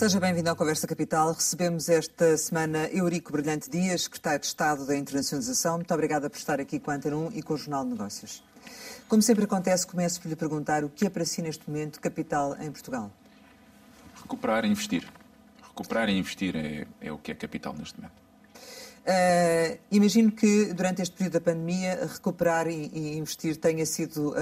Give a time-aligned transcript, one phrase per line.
[0.00, 1.34] Seja bem-vindo ao Conversa Capital.
[1.34, 5.74] Recebemos esta semana Eurico Brilhante Dias, secretário de Estado da Internacionalização.
[5.74, 8.42] Muito obrigada por estar aqui com a Antena 1 e com o Jornal de Negócios.
[9.06, 12.56] Como sempre acontece, começo por lhe perguntar o que é para si neste momento capital
[12.58, 13.12] em Portugal?
[14.22, 15.06] Recuperar e investir.
[15.68, 18.19] Recuperar e investir é, é o que é capital neste momento.
[19.00, 24.34] Uh, imagino que durante este período da pandemia recuperar e, e investir tenha sido uh,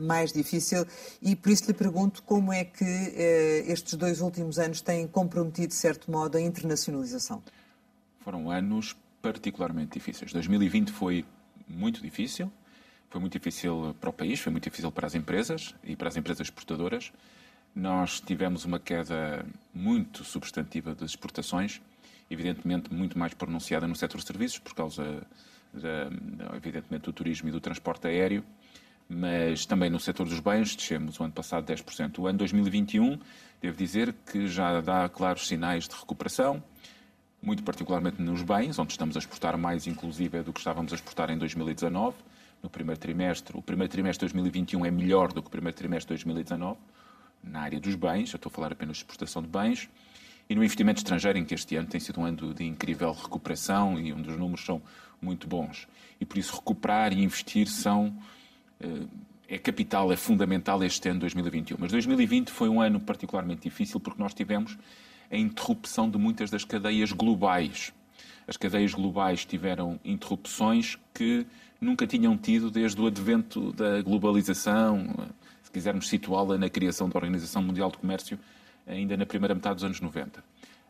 [0.00, 0.86] mais difícil
[1.20, 5.68] e por isso lhe pergunto como é que uh, estes dois últimos anos têm comprometido,
[5.68, 7.42] de certo modo, a internacionalização.
[8.20, 10.32] Foram anos particularmente difíceis.
[10.32, 11.24] 2020 foi
[11.68, 12.50] muito difícil,
[13.10, 16.16] foi muito difícil para o país, foi muito difícil para as empresas e para as
[16.16, 17.12] empresas exportadoras.
[17.74, 21.82] Nós tivemos uma queda muito substantiva das exportações
[22.30, 25.26] evidentemente muito mais pronunciada no setor de serviços, por causa,
[26.54, 28.44] evidentemente, do turismo e do transporte aéreo,
[29.08, 32.18] mas também no setor dos bens, descemos o ano passado 10%.
[32.18, 33.18] O ano 2021,
[33.60, 36.62] devo dizer que já dá claros sinais de recuperação,
[37.40, 41.30] muito particularmente nos bens, onde estamos a exportar mais, inclusive, do que estávamos a exportar
[41.30, 42.16] em 2019,
[42.62, 43.56] no primeiro trimestre.
[43.56, 46.76] O primeiro trimestre de 2021 é melhor do que o primeiro trimestre de 2019,
[47.44, 49.88] na área dos bens, eu estou a falar apenas de exportação de bens
[50.48, 53.98] e no investimento estrangeiro, em que este ano tem sido um ano de incrível recuperação
[53.98, 54.80] e onde os números são
[55.20, 55.88] muito bons.
[56.20, 58.16] E por isso recuperar e investir são
[58.80, 59.06] eh,
[59.48, 61.76] é capital, é fundamental este ano 2021.
[61.78, 64.76] Mas 2020 foi um ano particularmente difícil porque nós tivemos
[65.30, 67.92] a interrupção de muitas das cadeias globais.
[68.46, 71.46] As cadeias globais tiveram interrupções que
[71.80, 75.14] nunca tinham tido desde o advento da globalização,
[75.62, 78.38] se quisermos situá-la na criação da Organização Mundial de Comércio
[78.86, 80.42] ainda na primeira metade dos anos 90.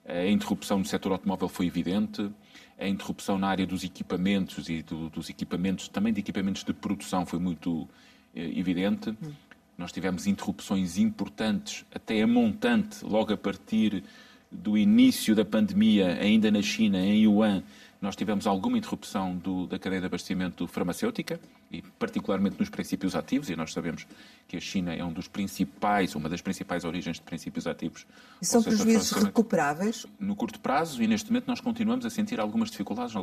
[0.05, 2.31] A interrupção no setor automóvel foi evidente,
[2.79, 7.27] a interrupção na área dos equipamentos e do, dos equipamentos, também de equipamentos de produção,
[7.27, 7.89] foi muito
[8.35, 9.11] eh, evidente.
[9.11, 9.33] Hum.
[9.77, 14.05] Nós tivemos interrupções importantes, até a montante, logo a partir
[14.51, 17.63] do início da pandemia, ainda na China, em Yuan,
[18.01, 21.41] nós tivemos alguma interrupção do, da cadeia de abastecimento farmacêutica,
[21.71, 24.07] e particularmente nos princípios ativos, e nós sabemos
[24.47, 28.07] que a China é um dos principais, uma das principais origens de princípios ativos.
[28.41, 30.07] E são prejuízos recuperáveis?
[30.19, 33.15] No curto prazo, e neste momento nós continuamos a sentir algumas dificuldades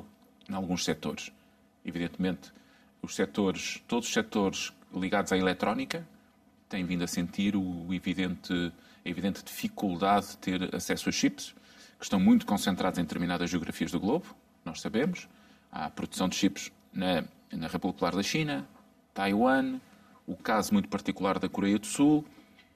[0.49, 1.31] em alguns setores.
[1.85, 2.51] Evidentemente,
[3.01, 6.07] os setores, todos os setores ligados à eletrónica
[6.69, 8.73] têm vindo a sentir o evidente,
[9.05, 11.53] a evidente dificuldade de ter acesso a chips,
[11.99, 15.27] que estão muito concentrados em determinadas geografias do globo, nós sabemos.
[15.71, 18.67] Há produção de chips na, na República Popular da China,
[19.13, 19.79] Taiwan,
[20.27, 22.25] o caso muito particular da Coreia do Sul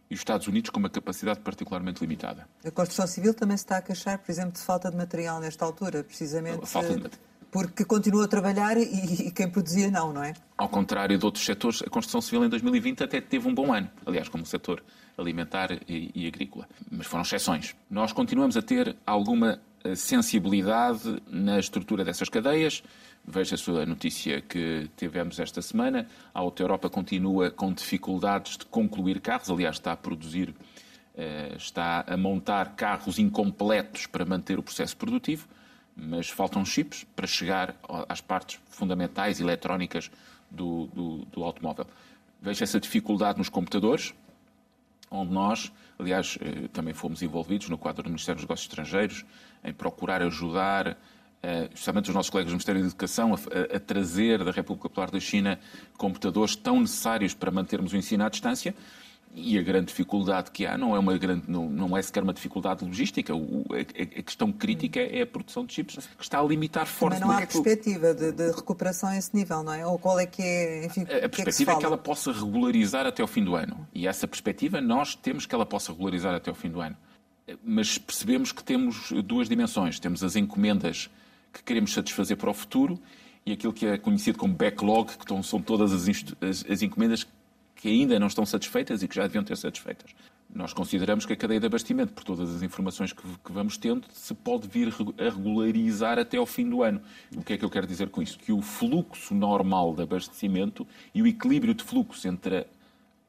[0.10, 2.48] e os Estados Unidos com uma capacidade particularmente limitada.
[2.66, 5.66] A construção civil também se está a queixar, por exemplo, de falta de material nesta
[5.66, 6.62] altura, precisamente
[7.52, 10.34] porque continua a trabalhar e, e, quem produzia não, não é?
[10.58, 13.90] Ao contrário de outros setores, a construção civil em 2020 até teve um bom ano,
[14.06, 14.84] aliás, como o setor
[15.18, 16.68] alimentar e, e agrícola.
[16.92, 17.76] Mas foram exceções.
[17.90, 19.60] Nós continuamos a ter alguma
[19.96, 22.84] sensibilidade na estrutura dessas cadeias.
[23.26, 26.08] Veja a notícia que tivemos esta semana.
[26.34, 30.54] A Auto Europa continua com dificuldades de concluir carros, aliás, está a produzir,
[31.16, 35.48] eh, está a montar carros incompletos para manter o processo produtivo,
[35.96, 37.76] mas faltam chips para chegar
[38.08, 40.10] às partes fundamentais eletrónicas
[40.50, 41.86] do, do, do automóvel.
[42.42, 44.14] Veja essa dificuldade nos computadores,
[45.10, 49.26] onde nós, aliás, eh, também fomos envolvidos no quadro do Ministério dos Negócios Estrangeiros
[49.64, 50.98] em procurar ajudar,
[51.42, 55.20] eh, justamente os nossos colegas do Ministério da Educação, a trazer da República Popular da
[55.20, 55.60] China
[55.98, 58.76] computadores tão necessários para mantermos o ensino à distância.
[59.40, 62.34] E a grande dificuldade que há não é, uma grande, não, não é sequer uma
[62.34, 63.36] dificuldade logística.
[63.36, 63.82] O, a,
[64.20, 67.22] a, questão crítica é a produção de chips, que está a limitar fortemente.
[67.22, 69.86] Também não há perspectiva de, de, recuperação a esse nível, não é?
[69.86, 70.86] Ou qual é que é.
[70.86, 73.56] Enfim, a, a perspectiva é que, é que ela possa regularizar até ao fim do
[73.56, 73.88] ano.
[73.94, 76.98] E essa perspectiva nós temos que ela possa regularizar até ao fim do ano.
[77.64, 80.00] Mas percebemos que temos duas dimensões.
[80.00, 81.12] Temos as encomendas
[81.54, 83.00] que queremos satisfazer para o futuro
[83.46, 86.08] e aquilo que é conhecido como backlog, que são todas as,
[86.42, 87.32] as, as encomendas que
[87.86, 90.16] ainda não estão satisfeitas e que já deviam ter satisfeitas.
[90.54, 94.08] Nós consideramos que a cadeia de abastecimento, por todas as informações que, que, vamos tendo,
[94.14, 97.02] se pode vir a regularizar até ao fim do ano.
[97.36, 98.40] O que é que eu quero dizer com isso?
[98.40, 102.66] Que o fluxo normal de abastecimento e o equilíbrio de fluxo entre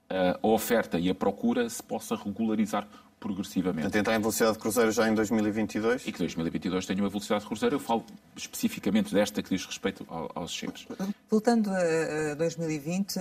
[0.09, 2.87] a, a oferta e a procura se possa regularizar
[3.19, 3.83] progressivamente.
[3.83, 6.07] Portanto, entrar em velocidade de cruzeiro já em 2022?
[6.07, 7.77] E que 2022 tenha uma velocidade de cruzeiro.
[7.77, 8.05] Eu falo
[8.37, 10.87] especificamente desta que diz respeito aos chips.
[11.31, 13.19] Voltando a 2020,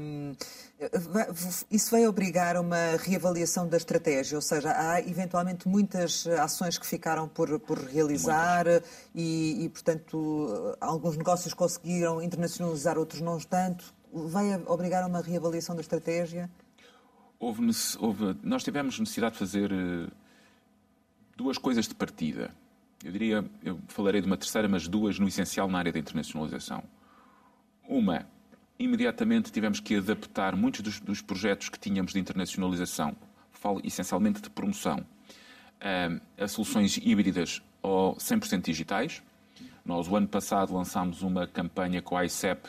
[0.00, 0.34] um,
[1.70, 6.86] isso vai obrigar a uma reavaliação da estratégia, ou seja, há eventualmente muitas ações que
[6.86, 8.66] ficaram por, por realizar
[9.14, 13.92] e, e, portanto, alguns negócios conseguiram internacionalizar, outros não tanto.
[14.12, 16.50] Vai obrigar a uma reavaliação da estratégia?
[17.40, 17.62] Houve,
[17.98, 20.12] houve, nós tivemos necessidade de fazer uh,
[21.34, 22.54] duas coisas de partida.
[23.02, 26.84] Eu diria, eu falarei de uma terceira, mas duas no essencial na área da internacionalização.
[27.88, 28.26] Uma,
[28.78, 33.16] imediatamente tivemos que adaptar muitos dos, dos projetos que tínhamos de internacionalização,
[33.52, 35.04] falo essencialmente de promoção,
[35.80, 39.22] a, a soluções híbridas ou 100% digitais.
[39.82, 42.68] Nós, o ano passado, lançámos uma campanha com a ICEP,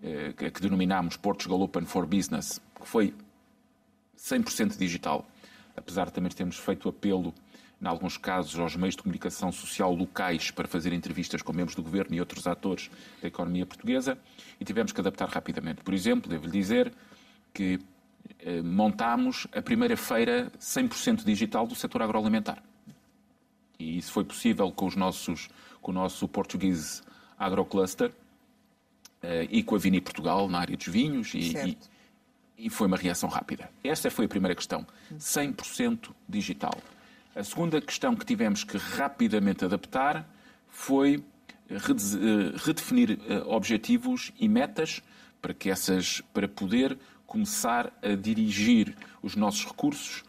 [0.00, 3.12] eh, que denominámos Portugal Open for Business, que foi
[4.18, 5.26] 100% digital,
[5.76, 7.32] apesar de também termos feito apelo,
[7.80, 11.82] em alguns casos, aos meios de comunicação social locais para fazer entrevistas com membros do
[11.82, 12.90] governo e outros atores
[13.22, 14.18] da economia portuguesa,
[14.58, 15.82] e tivemos que adaptar rapidamente.
[15.82, 16.92] Por exemplo, devo-lhe dizer
[17.54, 17.78] que
[18.40, 22.62] eh, montámos a primeira feira 100% digital do setor agroalimentar.
[23.78, 25.48] E isso foi possível com, os nossos,
[25.80, 27.02] com o nosso português
[27.38, 28.12] agrocluster
[29.22, 31.78] eh, e com a Vini Portugal na área dos vinhos e,
[32.58, 33.70] e, foi uma reação rápida.
[33.82, 36.76] Esta foi a primeira questão, 100% digital.
[37.34, 40.28] A segunda questão que tivemos que rapidamente adaptar
[40.68, 41.22] foi
[41.70, 41.76] eh,
[42.56, 45.02] redefinir objetivos e metas
[45.40, 50.24] para que essas para poder começar a dirigir os nossos recursos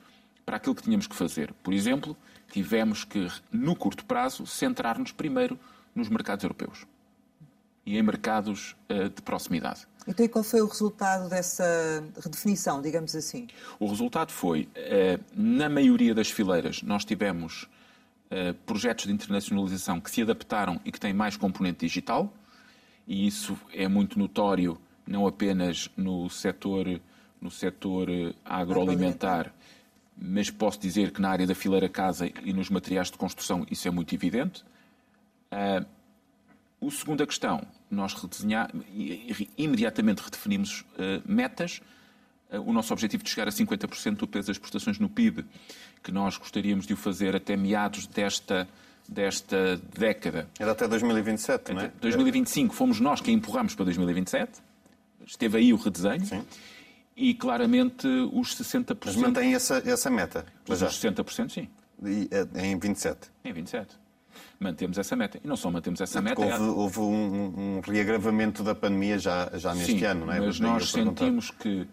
[0.45, 1.53] para aquilo que tínhamos que fazer.
[1.63, 2.15] Por exemplo,
[2.51, 5.59] tivemos que, no curto prazo, centrar-nos primeiro
[5.95, 6.85] nos mercados europeus
[7.89, 9.87] e em mercados uh, de proximidade.
[10.07, 13.47] Então, e qual foi o resultado dessa redefinição, digamos assim?
[13.79, 20.11] O resultado foi, uh, na maioria das fileiras, nós tivemos uh, projetos de internacionalização que
[20.11, 22.31] se adaptaram e que têm mais componente digital,
[23.07, 27.01] e isso é muito notório não apenas no setor,
[27.41, 28.07] no setor
[28.45, 29.51] agroalimentar,
[30.15, 33.87] mas posso dizer que na área da fileira casa e nos materiais de construção isso
[33.87, 34.63] é muito evidente.
[36.79, 38.71] O segunda questão, nós redesenhar,
[39.57, 41.81] imediatamente redefinimos uh, metas.
[42.51, 45.45] Uh, o nosso objetivo de chegar a 50% do peso das exportações no PIB,
[46.03, 48.67] que nós gostaríamos de o fazer até meados desta,
[49.07, 50.47] desta década.
[50.59, 51.91] Era até 2027, não é?
[52.01, 54.69] 2025 fomos nós que empurramos para 2027
[55.25, 56.25] esteve aí o redesenho.
[56.25, 56.43] Sim.
[57.15, 58.97] E claramente os 60%.
[59.05, 60.45] Mas mantém essa, essa meta?
[60.67, 61.67] Mas os 60%, sim.
[62.01, 63.29] E, é, em 27?
[63.43, 63.98] Em 27
[64.59, 65.39] mantemos essa meta.
[65.43, 66.41] E não só mantemos essa meta.
[66.41, 66.59] Houve, é...
[66.59, 70.39] houve um, um, reagravamento da pandemia já, já neste Sim, ano, não é?
[70.39, 71.87] Mas nós sentimos que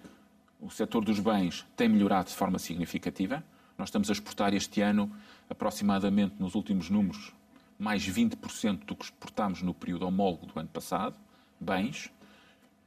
[0.61, 3.43] o setor dos bens tem melhorado de forma significativa.
[3.79, 5.11] Nós estamos a exportar este ano,
[5.49, 7.33] aproximadamente nos últimos números,
[7.79, 11.15] mais 20% do que exportámos no período homólogo do ano passado,
[11.61, 12.11] bens.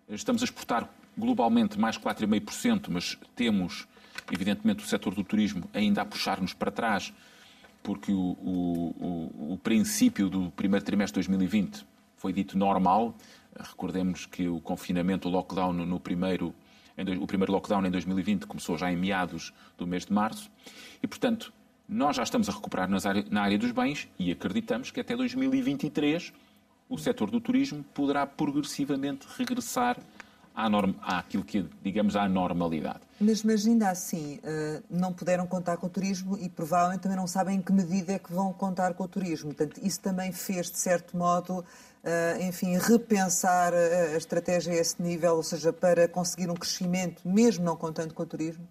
[0.07, 3.87] Estamos a exportar globalmente mais 4,5%, mas temos,
[4.31, 7.13] evidentemente, o setor do turismo ainda a puxar-nos para trás,
[7.83, 11.85] porque o, o, o, princípio do primeiro trimestre de 2020
[12.17, 13.15] foi dito normal.
[13.57, 16.53] Recordemos que o confinamento, o lockdown no primeiro,
[17.19, 20.51] o primeiro lockdown em 2020 começou já em meados do mês de março.
[21.01, 21.53] E, portanto,
[21.87, 26.31] nós já estamos a recuperar na área dos bens e acreditamos que até 2023
[26.87, 29.97] o setor do turismo poderá progressivamente regressar
[30.55, 32.99] à norma, àquilo que, digamos, à normalidade.
[33.19, 37.27] Mas, mas ainda assim, eh, não puderam contar com o turismo e provavelmente também não
[37.27, 39.53] sabem em que medida é que vão contar com o turismo.
[39.53, 41.63] Portanto, isso também fez, de certo modo,
[42.03, 47.63] eh, enfim, repensar a estratégia a esse nível, ou seja, para conseguir um crescimento, mesmo
[47.63, 48.67] não contando com o turismo?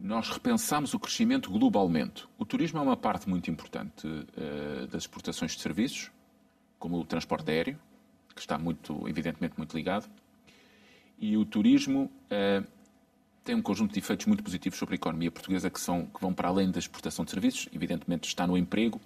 [0.00, 2.28] Nós repensamos o crescimento globalmente.
[2.38, 4.06] O turismo é uma parte muito importante
[4.92, 6.12] das exportações de serviços,
[6.78, 7.76] como o transporte aéreo,
[8.38, 10.08] que está muito, evidentemente, muito ligado,
[11.18, 12.66] e o turismo uh,
[13.42, 16.32] tem um conjunto de efeitos muito positivos sobre a economia portuguesa que, são, que vão
[16.32, 19.00] para além da exportação de serviços, evidentemente está no emprego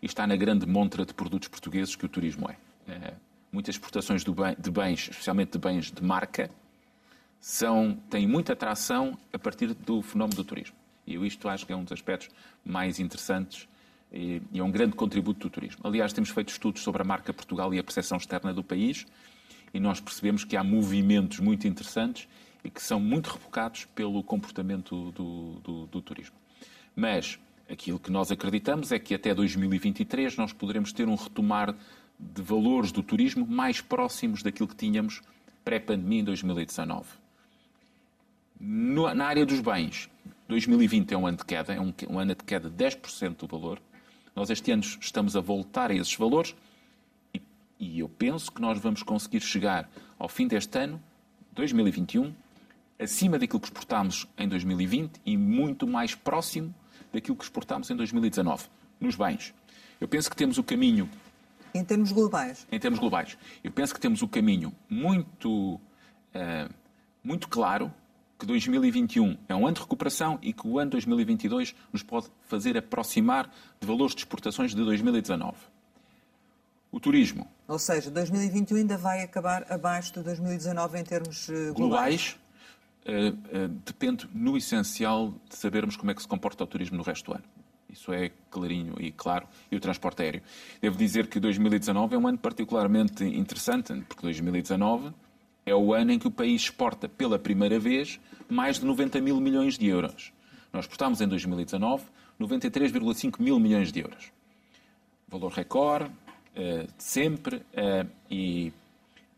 [0.00, 2.56] e está na grande montra de produtos portugueses que o turismo é.
[2.90, 3.16] Uh,
[3.52, 6.50] muitas exportações bem, de bens, especialmente de bens de marca,
[7.40, 10.76] são, têm muita atração a partir do fenómeno do turismo.
[11.06, 12.28] E eu isto acho que é um dos aspectos
[12.64, 13.68] mais interessantes
[14.12, 15.80] e, é um grande contributo do turismo.
[15.84, 19.06] Aliás, temos feito estudos sobre a marca Portugal e a percepção externa do país
[19.72, 22.28] e nós percebemos que há movimentos muito interessantes
[22.64, 26.36] e que são muito revocados pelo comportamento do, do, do turismo.
[26.94, 27.38] Mas
[27.68, 31.74] aquilo que nós acreditamos é que até 2023 nós poderemos ter um retomar
[32.18, 35.22] de valores do turismo mais próximos daquilo que tínhamos
[35.64, 37.06] pré-pandemia em 2019.
[38.60, 40.10] No, na área dos bens,
[40.48, 43.46] 2020 é um ano de queda, é um, um ano de queda de 10% do
[43.46, 43.80] valor.
[44.40, 46.56] Nós este ano estamos a voltar a esses valores
[47.34, 47.42] e,
[47.78, 49.86] e eu penso que nós vamos conseguir chegar
[50.18, 50.98] ao fim deste ano,
[51.52, 52.34] 2021,
[52.98, 56.74] acima daquilo que exportámos em 2020 e muito mais próximo
[57.12, 58.64] daquilo que exportámos em 2019,
[58.98, 59.52] nos bens.
[60.00, 61.06] Eu penso que temos o caminho.
[61.74, 62.66] Em termos globais?
[62.72, 63.36] Em termos globais.
[63.62, 66.74] Eu penso que temos o caminho muito, uh,
[67.22, 67.92] muito claro
[68.40, 72.76] que 2021 é um ano de recuperação e que o ano 2022 nos pode fazer
[72.76, 75.56] aproximar de valores de exportações de 2019.
[76.90, 77.46] O turismo.
[77.68, 81.76] Ou seja, 2021 ainda vai acabar abaixo de 2019 em termos globais.
[81.76, 82.38] globais
[83.06, 87.02] uh, uh, depende, no essencial, de sabermos como é que se comporta o turismo no
[87.02, 87.44] resto do ano.
[87.90, 89.46] Isso é clarinho e claro.
[89.70, 90.42] E o transporte aéreo.
[90.80, 95.12] Devo dizer que 2019 é um ano particularmente interessante, porque 2019
[95.70, 99.40] é o ano em que o país exporta pela primeira vez mais de 90 mil
[99.40, 100.32] milhões de euros.
[100.72, 102.04] Nós exportámos em 2019
[102.40, 104.32] 93,5 mil milhões de euros.
[105.28, 108.72] Valor recorde, uh, sempre, uh, e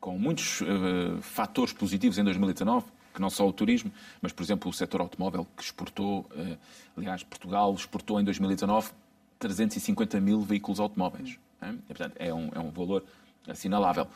[0.00, 4.70] com muitos uh, fatores positivos em 2019, que não só o turismo, mas, por exemplo,
[4.70, 6.56] o setor automóvel, que exportou, eh,
[6.96, 8.90] aliás, Portugal exportou em 2019
[9.38, 11.38] 350 mil veículos automóveis.
[11.60, 11.72] É?
[11.88, 13.04] portanto, é um, é um valor
[13.46, 14.08] assinalável.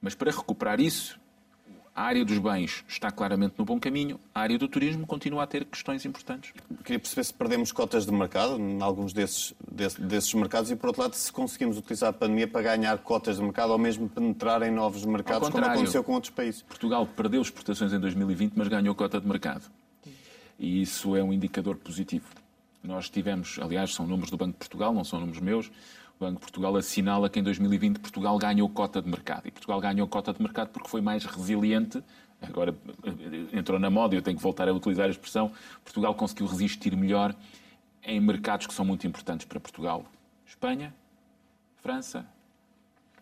[0.00, 1.18] Mas para recuperar isso,
[1.94, 5.46] a área dos bens está claramente no bom caminho, a área do turismo continua a
[5.46, 6.52] ter questões importantes.
[6.82, 10.88] Queria perceber se perdemos cotas de mercado em alguns desses, desses, desses mercados e, por
[10.88, 14.62] outro lado, se conseguimos utilizar a pandemia para ganhar cotas de mercado ou mesmo penetrar
[14.62, 16.62] em novos mercados, como aconteceu com outros países.
[16.62, 19.70] Portugal perdeu exportações em 2020, mas ganhou cota de mercado.
[20.58, 22.26] E isso é um indicador positivo.
[22.82, 25.70] Nós tivemos, aliás, são números do Banco de Portugal, não são números meus,
[26.18, 29.46] o Banco de Portugal assinala que em 2020 Portugal ganhou cota de mercado.
[29.46, 32.02] E Portugal ganhou cota de mercado porque foi mais resiliente.
[32.40, 32.74] Agora
[33.52, 35.50] entrou na moda e eu tenho que voltar a utilizar a expressão.
[35.82, 37.34] Portugal conseguiu resistir melhor
[38.02, 40.04] em mercados que são muito importantes para Portugal:
[40.46, 40.94] Espanha,
[41.82, 42.26] França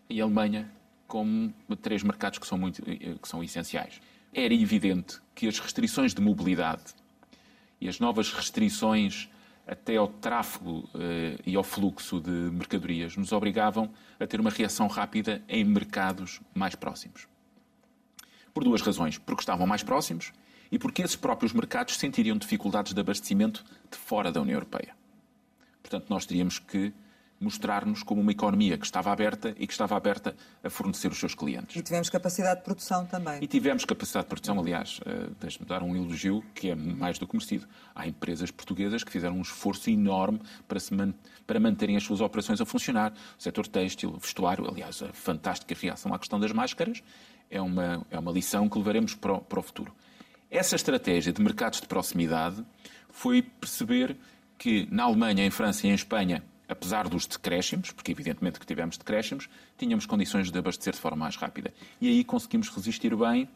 [0.09, 0.69] e Alemanha,
[1.07, 3.99] como três mercados que são, muito, que são essenciais.
[4.33, 6.93] Era evidente que as restrições de mobilidade
[7.79, 9.29] e as novas restrições
[9.67, 14.87] até ao tráfego eh, e ao fluxo de mercadorias, nos obrigavam a ter uma reação
[14.87, 17.27] rápida em mercados mais próximos.
[18.53, 19.17] Por duas razões.
[19.17, 20.31] Porque estavam mais próximos
[20.71, 24.95] e porque esses próprios mercados sentiriam dificuldades de abastecimento de fora da União Europeia.
[25.81, 26.93] Portanto, nós teríamos que
[27.39, 31.35] mostrar-nos como uma economia que estava aberta e que estava aberta a fornecer os seus
[31.35, 31.75] clientes.
[31.75, 33.39] E tivemos capacidade de produção também.
[33.41, 37.27] E tivemos capacidade de produção, aliás, uh, deixe-me dar um elogio que é mais do
[37.27, 37.67] que merecido.
[37.93, 41.13] Há empresas portuguesas que fizeram um esforço enorme para, se man
[41.45, 43.13] para manterem as suas operações a funcionar.
[43.37, 47.03] O setor têxtil, vestuário, aliás, a fantástica reação à questão das máscaras
[47.49, 49.93] é uma, é uma lição que levaremos para o, para o futuro.
[50.49, 52.63] Essa estratégia de mercados de proximidade
[53.09, 54.17] foi perceber
[54.57, 58.97] que na Alemanha, em França e em Espanha apesar dos decréscimos, porque evidentemente que tivemos
[58.97, 61.73] decréscimos, tínhamos condições de abastecer de forma mais rápida.
[62.01, 63.47] E aí conseguimos resistir bem,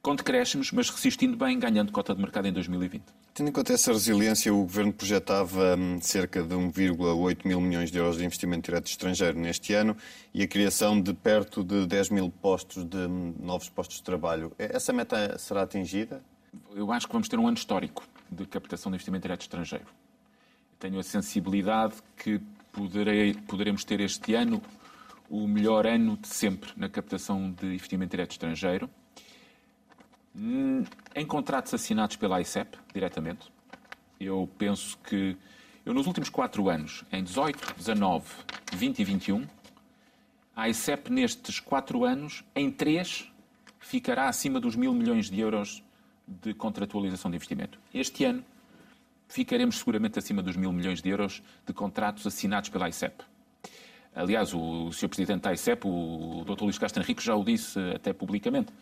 [0.00, 3.02] com decréscimos, mas resistindo bem, ganhando cota de mercado em 2020.
[3.34, 7.98] Tendo em conta essa resiliência, o Governo projetava hum, cerca de 1,8 mil milhões de
[7.98, 9.96] euros de investimento direto estrangeiro neste ano
[10.32, 14.52] e a criação de perto de 10 mil postos de hum, novos postos de trabalho.
[14.58, 16.22] Essa meta será atingida?
[16.74, 19.86] Eu acho que vamos ter um ano histórico de captação de investimento direto estrangeiro
[20.78, 22.40] tenho a sensibilidade que
[22.72, 24.62] poderei, poderemos ter este ano
[25.28, 28.88] o melhor ano de sempre na captação de investimento direto estrangeiro.
[30.34, 33.50] Em contratos assinados pela ICEP, diretamente,
[34.20, 35.36] eu penso que
[35.84, 38.26] eu nos últimos quatro anos, em 18, 19,
[38.74, 39.46] 20 e 21,
[40.54, 43.30] a ICEP nestes quatro anos, em três,
[43.78, 45.82] ficará acima dos mil milhões de euros
[46.26, 47.78] de contratualização de investimento.
[47.92, 48.44] Este ano
[49.28, 53.22] ficaremos seguramente acima dos mil milhões de euros de contratos assinados pela ICEP.
[54.14, 55.08] Aliás, o Sr.
[55.08, 56.62] Presidente da ICEP, o Dr.
[56.62, 58.72] Luís Castro Henrique, já o disse até publicamente.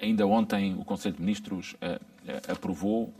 [0.00, 3.14] Ainda ontem o Conselho de Ministros uh, aprovou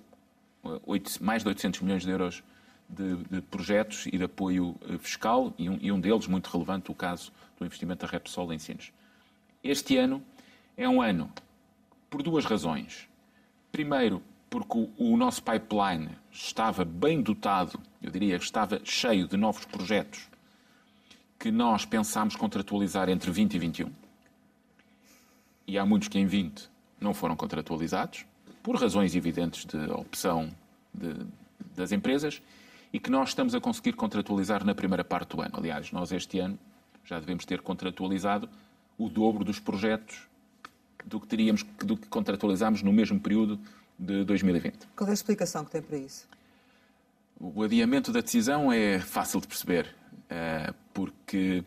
[0.65, 0.81] uh,
[1.21, 2.43] mais de 800 milhões de euros
[2.89, 6.95] de, de projetos e de apoio fiscal, e um, e um, deles, muito relevante, o
[6.95, 8.93] caso do investimento da Repsol em Sines.
[9.65, 10.23] Este ano
[10.77, 11.33] é um ano
[12.11, 13.09] por duas razões.
[13.71, 19.65] Primeiro, porque o, nosso pipeline estava bem dotado, eu diria que estava cheio de novos
[19.65, 20.29] projetos
[21.39, 23.91] que nós pensámos contratualizar entre 20 e 21.
[25.67, 26.69] E há muitos que em 20
[27.01, 28.27] não foram contratualizados,
[28.63, 30.55] por razões evidentes de opção
[30.93, 31.17] de,
[31.75, 32.43] das empresas,
[32.93, 35.55] e que nós estamos a conseguir contratualizar na primeira parte do ano.
[35.55, 36.59] Aliás, nós este ano
[37.07, 38.51] já devemos ter contratualizado
[38.99, 40.29] o dobro dos projetos
[41.07, 43.59] do que teríamos do que contratualizámos no mesmo período
[44.03, 44.89] de 2020.
[44.97, 46.27] Qual é a explicação que tem para isso?
[47.41, 49.95] O adiamento da decisão é fácil de perceber,
[50.29, 51.65] eh, porque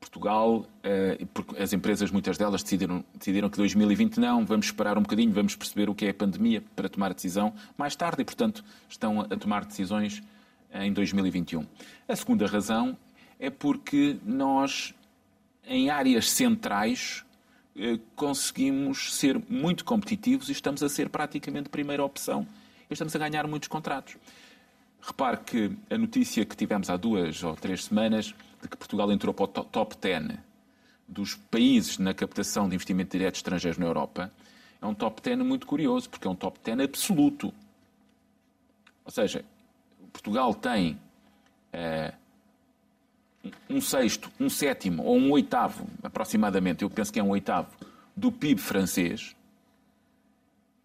[0.00, 1.18] Portugal, eh,
[1.58, 5.88] as empresas, muitas delas, decidiram, decidiram que 2020 não, vamos esperar um bocadinho, vamos perceber
[5.88, 9.36] o que é a pandemia para tomar a decisão mais tarde e, portanto, estão a
[9.36, 10.22] tomar decisões
[10.72, 11.66] em 2021.
[12.08, 12.96] A segunda razão
[13.38, 14.94] é porque nós,
[15.66, 17.24] em áreas centrais,
[18.14, 22.46] conseguimos ser muito competitivos e estamos a ser praticamente primeira opção
[22.88, 24.16] e estamos a ganhar muitos contratos.
[25.00, 29.32] Repare que a notícia que tivemos há duas ou três semanas de que Portugal entrou
[29.32, 30.38] para o top 10
[31.06, 34.32] dos países na captação de investimento direto estrangeiro na Europa
[34.80, 37.52] é um top 10 muito curioso, porque é um top 10 absoluto.
[39.04, 39.44] Ou seja,
[40.12, 40.98] Portugal tem
[41.72, 42.14] é,
[43.68, 47.70] um sexto, um sétimo ou um oitavo, aproximadamente, eu penso que é um oitavo,
[48.16, 49.36] do PIB francês,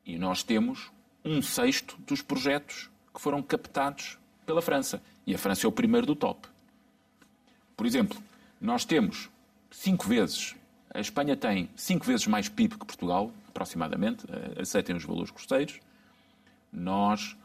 [0.06, 0.91] e nós temos
[1.24, 5.01] um sexto dos projetos que foram captados pela França.
[5.25, 6.48] E a França é o primeiro do top.
[7.77, 8.22] Por exemplo,
[8.60, 9.30] nós temos
[9.70, 10.56] cinco vezes,
[10.94, 14.25] a Espanha tem cinco vezes mais PIB que Portugal, aproximadamente,
[14.60, 15.80] aceitem os valores costeiros.
[16.72, 17.36] Nós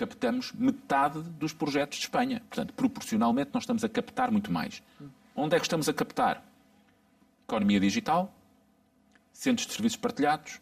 [0.00, 2.40] captamos metade dos projetos de Espanha.
[2.48, 4.82] Portanto, proporcionalmente, nós estamos a captar muito mais.
[5.36, 6.42] Onde é que estamos a captar?
[7.46, 8.32] Economia digital,
[9.30, 10.58] centros de serviços partilhados,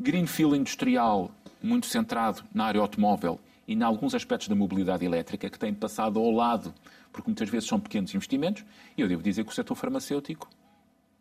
[0.00, 1.30] greenfield industrial
[1.62, 6.18] muito centrado na área automóvel e em alguns aspectos da mobilidade elétrica que têm passado
[6.18, 6.72] ao lado,
[7.12, 8.64] porque muitas vezes são pequenos investimentos.
[8.96, 10.48] E eu devo dizer que o setor farmacêutico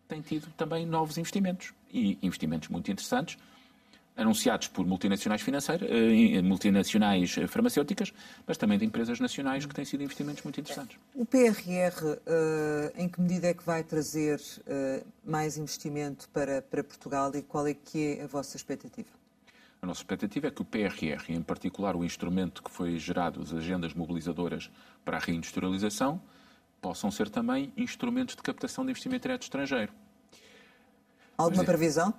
[0.07, 3.37] tem tido também novos investimentos e investimentos muito interessantes
[4.15, 8.13] anunciados por multinacionais financeiras, eh, multinacionais farmacêuticas,
[8.45, 10.97] mas também de empresas nacionais que têm sido investimentos muito interessantes.
[11.15, 16.83] O PRR, eh, em que medida é que vai trazer eh, mais investimento para, para
[16.83, 19.09] Portugal e qual é que é a vossa expectativa?
[19.81, 23.51] A nossa expectativa é que o PRR, em particular o instrumento que foi gerado, as
[23.51, 24.71] agendas mobilizadoras
[25.03, 26.21] para a reindustrialização,
[26.79, 29.91] possam ser também instrumentos de captação de investimento direto estrangeiro.
[31.37, 32.13] Alguma previsão?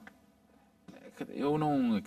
[1.29, 2.01] Eu não.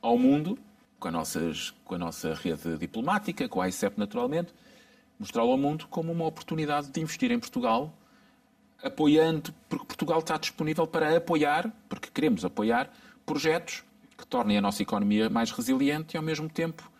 [0.00, 0.58] ao mundo,
[0.98, 4.52] com, nossas, com a nossa rede diplomática, com a ICEP naturalmente,
[5.18, 7.92] mostrá-lo ao mundo como uma oportunidade de investir em Portugal
[8.84, 12.92] apoiando, porque Portugal está disponível para apoiar, porque queremos apoiar,
[13.24, 13.82] projetos
[14.16, 16.90] que tornem a nossa economia mais resiliente e, ao mesmo tempo,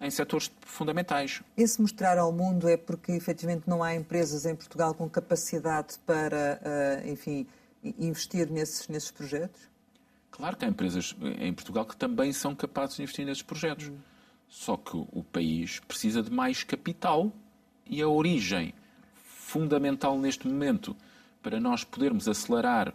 [0.00, 1.42] em setores fundamentais.
[1.56, 6.60] Esse mostrar ao mundo é porque, efetivamente, não há empresas em Portugal com capacidade para,
[6.64, 7.46] eh, enfim,
[7.98, 9.60] investir nesses, nesses projetos?
[10.30, 13.88] Claro que há empresas em Portugal que também são capazes de investir nesses projetos.
[13.88, 13.98] Hum.
[14.48, 17.30] Só que o país precisa de mais capital
[17.86, 18.74] e a origem
[19.14, 20.96] fundamental neste momento
[21.42, 22.94] para nós podermos acelerar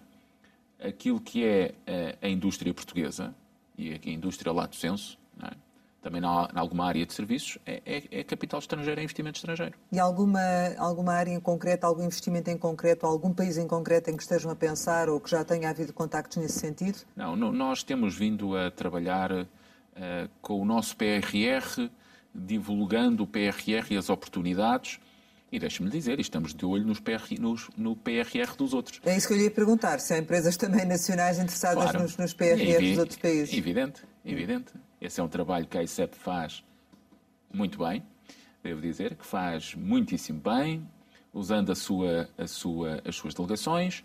[0.79, 1.73] aquilo que é
[2.21, 3.33] a, a indústria portuguesa
[3.77, 5.51] e a indústria lato senso, é?
[6.05, 9.73] também em alguma área de serviços, é, é, é, capital estrangeiro, é investimento estrangeiro.
[9.91, 10.39] E alguma,
[10.77, 14.51] alguma área em concreto, algum investimento em concreto, algum país em concreto em que estejam
[14.51, 16.99] a pensar ou que já tenha havido contactos nesse sentido?
[17.15, 19.47] Não, nós temos vindo a trabalhar uh,
[20.43, 21.89] com o nosso PRR,
[22.33, 24.99] divulgando o PRR e as oportunidades,
[25.51, 28.99] e deixe-me dizer, estamos de olho nos PR, nos, no PRR dos outros.
[29.05, 32.01] É isso que eu lhe ia perguntar, se há empresas também nacionais interessadas claro.
[32.01, 33.53] nos, nos PRR é dos outros países.
[33.53, 34.73] Evidente, evidente.
[34.99, 36.63] Esse é um trabalho que a ICEP faz
[37.53, 38.03] muito bem,
[38.63, 40.85] devo dizer, que faz muitíssimo bem,
[41.33, 44.03] usando a sua, a sua, as suas delegações.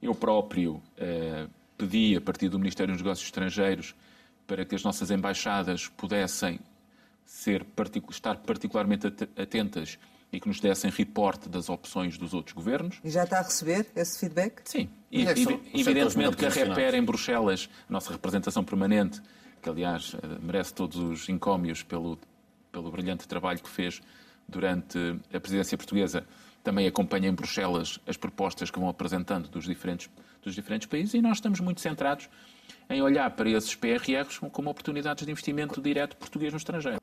[0.00, 3.94] Eu próprio uh, pedi, a partir do Ministério dos Negócios Estrangeiros,
[4.46, 6.58] para que as nossas embaixadas pudessem
[7.24, 7.66] ser,
[8.10, 9.98] estar particularmente atentas
[10.32, 13.00] e que nos dessem reporte das opções dos outros governos.
[13.02, 14.60] E já está a receber esse feedback?
[14.64, 14.88] Sim.
[15.10, 15.32] E, é
[15.74, 19.22] evidentemente que a REPER em Bruxelas, nossa representação permanente,
[19.62, 22.18] que aliás eh, merece todos os encómios pelo,
[22.70, 24.00] pelo brilhante trabalho que fez
[24.46, 24.98] durante
[25.32, 26.26] a presidência portuguesa,
[26.62, 30.10] também acompanha em Bruxelas as propostas que vão apresentando dos diferentes,
[30.42, 32.28] dos diferentes países e nós estamos muito centrados
[32.90, 36.98] em olhar para esses PRRs como oportunidades de investimento direto português no estrangeiro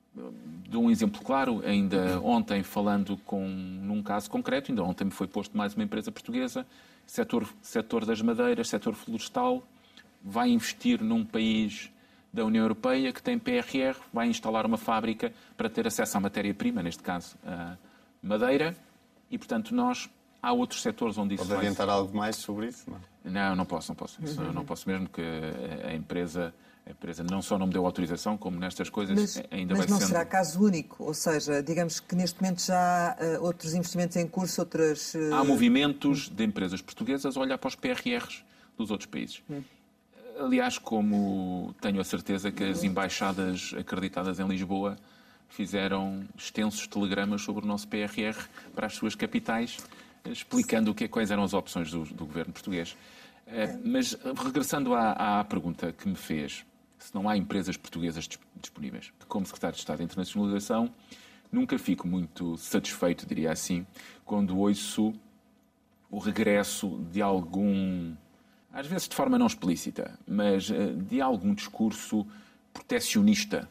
[0.68, 5.26] de um exemplo claro, ainda ontem falando com, num caso concreto, ainda ontem me foi
[5.26, 6.66] posto mais uma empresa portuguesa,
[7.06, 9.62] setor, setor das madeiras, setor florestal,
[10.22, 11.90] vai investir num país
[12.32, 16.82] da União Europeia que tem PRR, vai instalar uma fábrica para ter acesso à matéria-prima,
[16.82, 17.76] neste caso a
[18.22, 18.76] madeira,
[19.30, 20.10] e portanto nós
[20.46, 22.88] Há outros setores onde isso Pode adiantar algo mais sobre isso?
[22.88, 24.22] Não, não, não posso, não posso.
[24.22, 25.20] Isso, Não posso mesmo que
[25.84, 26.54] a empresa,
[26.86, 29.90] a empresa não só não me deu autorização, como nestas coisas Mas, ainda mas vai
[29.90, 30.08] não sendo...
[30.08, 31.02] será caso único?
[31.02, 35.14] Ou seja, digamos que neste momento já há eh, outros investimentos em curso, outras...
[35.16, 38.44] eh, Há movimentos de empresas portuguesas a olhar para os PRRs
[38.78, 39.42] dos outros países.
[40.38, 44.96] Aliás, como tenho a certeza que as embaixadas acreditadas em Lisboa
[45.48, 48.36] fizeram extensos telegramas sobre o nosso PRR
[48.74, 49.78] para as suas capitais,
[50.24, 52.96] explicando o que, quais eram as opções do, do governo português.
[53.46, 56.64] Eh, Mas, eh, regressando à, à pergunta que me fez,
[57.06, 59.12] se não há empresas portuguesas dis- disponíveis.
[59.28, 60.92] Como secretário de Estado de Internacionalização,
[61.52, 63.86] nunca fico muito satisfeito, diria assim,
[64.24, 65.14] quando ouço
[66.10, 68.12] o regresso de algum,
[68.72, 72.26] às vezes de forma não explícita, mas eh, de algum discurso
[72.72, 73.68] proteccionista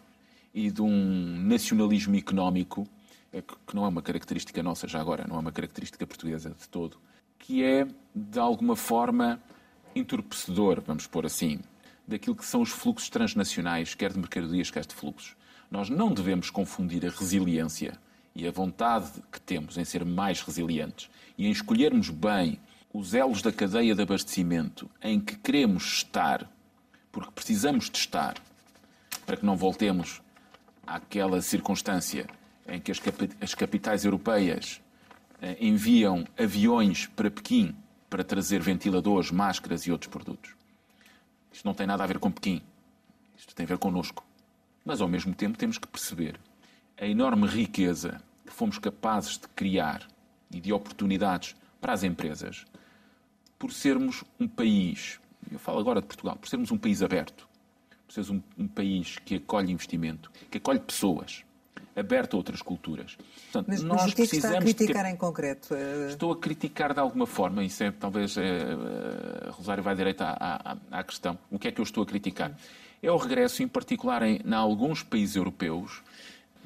[0.54, 2.88] e de um nacionalismo económico,
[3.34, 6.70] eh, que não é uma característica nossa já agora, não é uma característica portuguesa de
[6.70, 6.98] todo,
[7.38, 9.42] que é, de alguma forma,
[9.94, 11.60] entorpecedor, vamos pôr assim,
[12.08, 15.36] daquilo que são os fluxos transnacionais, quer de mercadorias, quer de fluxos.
[15.72, 17.98] Nós não devemos confundir a resiliência
[18.36, 22.60] e a vontade que temos em ser mais resilientes e em escolhermos bem
[22.94, 26.50] os elos da cadeia de abastecimento em que queremos estar,
[27.12, 28.36] porque precisamos de estar,
[29.26, 30.22] para que não voltemos
[30.86, 32.28] àquela circunstância
[32.68, 34.82] em que as, capi- as capitais europeias
[35.42, 37.76] eh, enviam aviões para Pequim
[38.10, 40.52] para trazer ventiladores, máscaras e outros produtos.
[41.56, 42.62] Isto não tem nada a ver com Pequim.
[43.38, 44.26] Isto tem a ver connosco.
[44.84, 46.38] Mas, ao mesmo tempo, temos que perceber
[47.00, 50.06] a enorme riqueza que fomos capazes de criar
[50.52, 52.66] e de oportunidades para as empresas
[53.58, 55.18] por sermos um país,
[55.50, 57.48] eu falo agora de Portugal, por sermos um país aberto,
[58.06, 61.46] por sermos um, um país que acolhe investimento, que acolhe pessoas,
[61.96, 63.18] aberto a outras culturas.
[63.46, 65.74] Portanto, Mas, nós mas o que é que está a de criticar em concreto?
[66.10, 69.35] Estou a criticar de alguma forma, isso é talvez eh, eh,
[69.66, 71.38] Rosário vai direito à, à, à questão.
[71.50, 72.56] O que é que eu estou a criticar?
[73.02, 76.04] É o regresso, em particular, em, em alguns países europeus,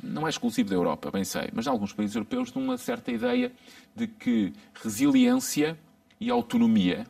[0.04, 3.12] não é exclusivo da Europa, bem sei, mas em alguns países europeus, de uma certa
[3.12, 3.52] ideia
[3.96, 5.78] de que resiliência
[6.20, 7.08] e autonomia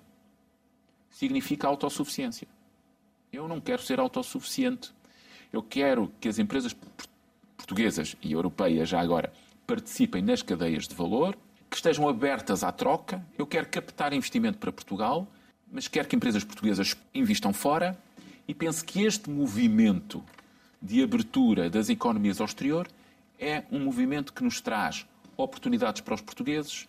[1.10, 2.47] significa autossuficiência.
[3.34, 4.91] Eu não quero ser autossuficiente.
[5.52, 6.88] Eu quero que as empresas por-
[7.58, 9.32] portuguesas e europeias, já agora,
[9.67, 11.36] participem nas cadeias de valor,
[11.69, 13.23] que estejam abertas à troca.
[13.38, 15.28] Eu quero captar investimento para Portugal,
[15.71, 17.97] mas quero que empresas portuguesas investam fora
[18.47, 20.23] e penso que este movimento
[20.82, 22.88] de abertura das economias ao exterior
[23.38, 25.05] é um movimento que nos traz
[25.38, 26.88] oportunidades para os portugueses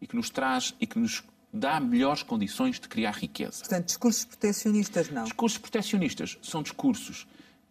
[0.00, 3.60] e que nos traz e que nos dá melhores condições de criar riqueza.
[3.60, 5.24] portanto, discursos proteccionistas, não.
[5.24, 7.26] Discursos proteccionistas são discursos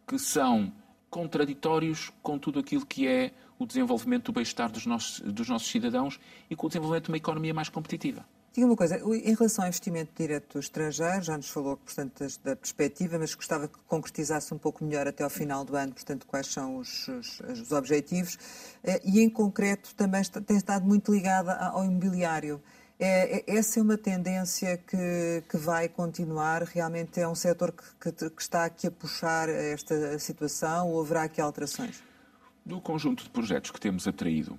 [0.08, 0.72] que são
[1.10, 6.20] contraditórios com tudo aquilo que é o desenvolvimento do bem-estar dos nossos, dos nossos cidadãos
[6.50, 8.26] e com o desenvolvimento de uma economia mais competitiva.
[8.56, 13.20] Diga uma coisa, em relação ao investimento direto estrangeiro, já nos falou, portanto, da perspectiva,
[13.20, 16.78] mas gostava que concretizasse um pouco melhor até ao final do ano, portanto, quais são
[16.78, 18.38] os, os- os objetivos.
[18.82, 22.62] Eh, E, em concreto, também está- tem estado muito ligada ao imobiliário.
[22.98, 26.64] É, é- essa é uma tendência que, que vai continuar?
[26.64, 31.24] Realmente é um setor que, que- que está aqui a puxar esta situação ou haverá
[31.24, 32.02] aqui alterações?
[32.66, 34.58] Do conjunto de projetos que temos atraído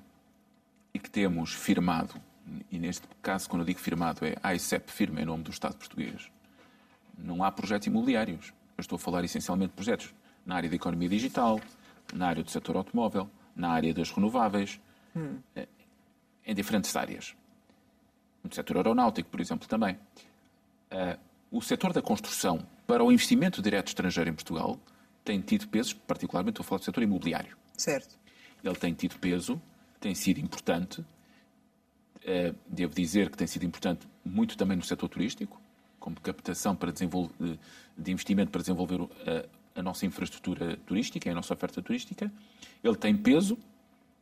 [0.92, 2.20] e que temos firmado,
[2.70, 5.76] e neste caso, quando eu digo firmado, é a ICEP firma em nome do Estado
[5.76, 6.30] português,
[7.18, 8.52] não há projetos imobiliários.
[8.76, 11.61] Eu estou a falar essencialmente de projetos na área da economia digital,
[12.14, 14.78] na área do setor automóvel, na área das renováveis,
[15.54, 15.66] eh,
[16.44, 17.35] em diferentes áreas.
[18.44, 19.98] No setor aeronáutico, por exemplo, também.
[20.90, 21.18] Eh,
[21.50, 24.78] o setor da construção para o investimento direto estrangeiro em Portugal
[25.24, 27.56] tem tido pesos, particularmente estou a falar do setor imobiliário.
[27.76, 28.16] Certo.
[28.62, 29.61] Ele tem tido peso,
[29.98, 31.04] tem sido importante.
[32.28, 35.60] Eh, Devo dizer que tem sido importante muito também no setor turístico,
[36.00, 41.54] como captação para desenvol- de- investimento para desenvolver a, a nossa infraestrutura turística, a nossa
[41.54, 42.30] oferta turística.
[42.82, 43.56] Ele tem peso,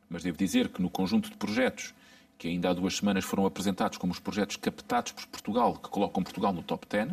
[0.09, 1.93] mas devo dizer que no conjunto de projetos
[2.37, 6.21] que ainda há duas semanas foram apresentados como os projetos captados por Portugal, que colocam
[6.21, 7.11] Portugal no top 10,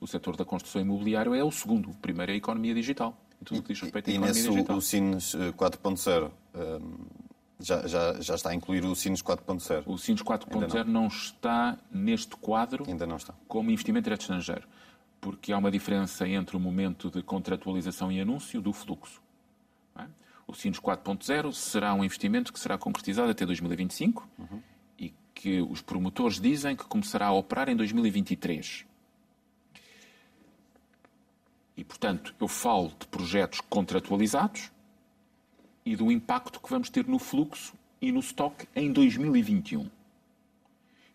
[0.00, 1.90] o setor da construção imobiliária é o segundo.
[1.90, 3.16] O primeiro é a economia digital.
[3.40, 4.76] Em tudo o que diz respeito à E economia nesse digital.
[4.76, 6.94] o Sines eh, 4.0 hum,
[7.60, 9.84] já, já, já está a incluir o Sines 4.0?
[9.86, 13.34] O Ainda 4.0 não está neste quadro Ainda não está.
[13.46, 14.66] como investimento direto estrangeiro,
[15.20, 19.20] porque há uma diferença entre o momento de contratualização e anúncio do fluxo.
[19.94, 20.08] não é?
[20.46, 24.28] O Sines 4.0 será um investimento que será concretizado até 2025
[24.98, 28.86] e que os promotores dizem que começará a operar em 2023.
[31.76, 34.70] E, portanto, eu falo de projetos contratualizados
[35.84, 39.88] e do impacto que vamos ter no fluxo e no estoque em 2021.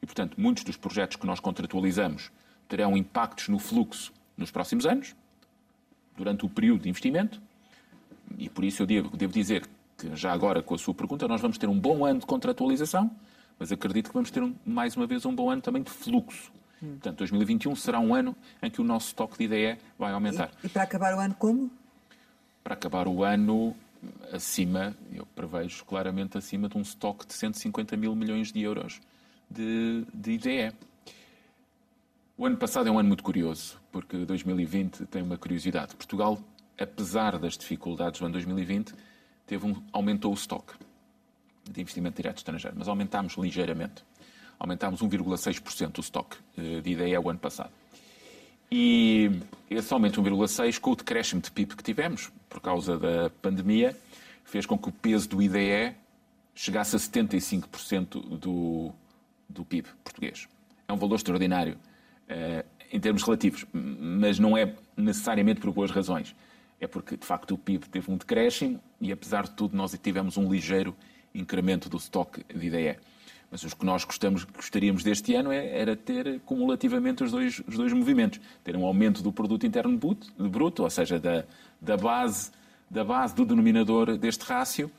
[0.02, 2.32] E, portanto, muitos dos projetos que nós contratualizamos
[2.68, 5.16] terão impactos no fluxo nos próximos anos,
[6.16, 7.42] durante o período de investimento,
[8.38, 11.42] e por isso eu devo, devo dizer que, já agora com a sua pergunta, nós
[11.42, 13.10] vamos ter um bom ano de contratualização,
[13.58, 16.52] mas acredito que vamos ter, um, mais uma vez, um bom ano também de fluxo.
[16.84, 16.92] Hum.
[16.92, 20.52] Portanto, 2021 será um ano em que o nosso estoque de IDE vai aumentar.
[20.64, 21.72] E, e para acabar o ano como?
[22.64, 23.76] Para acabar o ano
[24.32, 29.02] acima, eu prevejo claramente acima de um estoque de 150 mil milhões de euros
[29.50, 30.76] de, de IDE.
[32.38, 35.96] O ano passado é um ano muito curioso, porque 2020 tem uma curiosidade.
[35.96, 36.40] Portugal,
[36.78, 38.94] apesar das dificuldades do ano 2020,
[39.48, 40.74] teve um, aumentou o estoque
[41.70, 44.04] de investimento direto estrangeiro, mas aumentámos ligeiramente.
[44.60, 47.72] Aumentámos 1,6% o estoque eh, de IDE o ano passado.
[48.78, 49.32] E
[49.70, 53.96] esse aumento de 1,6%, com o decréscimo de PIB que tivemos, por causa da pandemia,
[54.44, 55.96] fez com que o peso do IDE
[56.54, 58.92] chegasse a 75% do,
[59.48, 60.50] do PIB português.
[60.90, 61.78] É um valor extraordinário
[62.30, 66.36] uh, em termos relativos, mas não é necessariamente por boas razões.
[66.78, 70.36] É porque, de facto, o PIB teve um decréscimo e, apesar de tudo, nós tivemos
[70.36, 70.94] um ligeiro
[71.34, 73.00] incremento do estoque de IDE.
[73.56, 77.78] Mas o que nós gostamos, gostaríamos deste ano é, era ter cumulativamente os dois, os
[77.78, 78.38] dois movimentos.
[78.66, 81.46] Ter um aumento do produto interno bruto, bruto ou seja, da,
[81.80, 82.52] da, base,
[82.90, 84.92] da base do denominador deste rácio,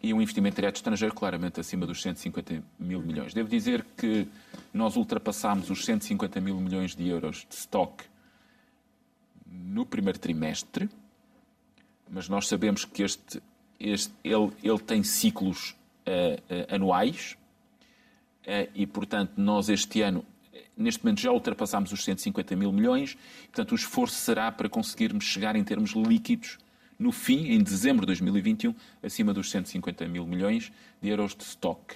[0.00, 3.34] e um investimento direto estrangeiro claramente acima dos 150 mil milhões.
[3.34, 4.28] Devo dizer que
[4.72, 8.04] nós ultrapassámos os 150 mil milhões de euros de stock
[9.50, 10.88] no primeiro trimestre,
[12.08, 13.42] mas nós sabemos que este,
[13.80, 15.74] este ele, ele tem ciclos
[16.06, 17.36] uh, uh, anuais
[18.74, 20.24] e, portanto, nós este ano,
[20.76, 25.56] neste momento, já ultrapassámos os 150 mil milhões, portanto, o esforço será para conseguirmos chegar
[25.56, 26.58] em termos líquidos
[26.98, 31.94] no fim, em dezembro de 2021, acima dos 150 mil milhões de euros de stock.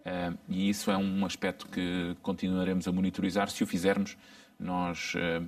[0.00, 3.50] Uh, e isso é um aspecto que continuaremos a monitorizar.
[3.50, 4.16] Se o fizermos,
[4.58, 5.46] nós uh,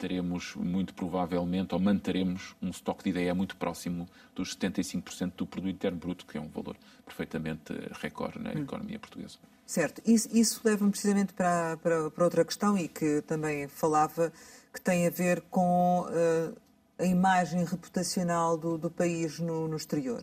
[0.00, 5.70] teremos muito provavelmente, ou manteremos, um estoque de ideia muito próximo dos 75% do produto
[5.70, 8.62] interno bruto, que é um valor perfeitamente recorde na hum.
[8.62, 9.38] economia portuguesa.
[9.66, 10.02] Certo.
[10.04, 14.32] Isso, isso leva-me precisamente para, para, para, outra questão e que também falava,
[14.72, 16.56] que tem a ver com uh,
[16.98, 20.22] a imagem reputacional do, do país no, no, exterior.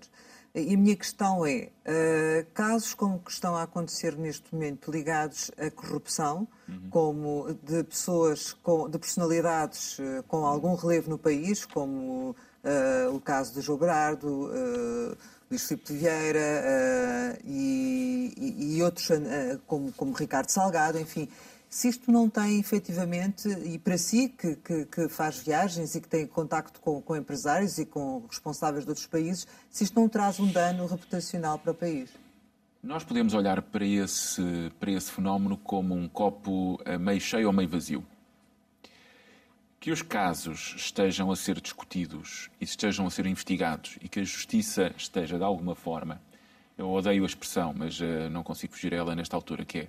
[0.55, 5.51] E a minha questão é, uh, casos como que estão a acontecer neste momento ligados
[5.57, 6.89] à corrupção, uhum.
[6.89, 13.21] como de pessoas, com, de personalidades uh, com algum relevo no país, como uh, o
[13.21, 14.49] caso de João Berardo,
[15.49, 19.07] Luís Filipe de Vieira e, e, e, outros
[19.65, 21.29] como, como Ricardo Salgado, enfim,
[21.69, 26.07] se isto não tem efetivamente, e para si que, que, que faz viagens e que
[26.07, 30.39] tem contacto com, com, empresários e com responsáveis de outros países, se isto não traz
[30.39, 32.09] um dano reputacional para o país?
[32.81, 37.67] Nós podemos olhar para esse, para esse fenómeno como um copo meio cheio ou meio
[37.67, 38.05] vazio.
[39.79, 44.23] Que os casos estejam a ser discutidos e estejam a ser investigados e que a
[44.23, 46.21] justiça esteja de alguma forma,
[46.77, 49.87] eu odeio a expressão, mas uh, não consigo fugir a ela nesta altura, que é